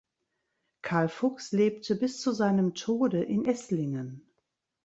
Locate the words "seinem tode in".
2.31-3.45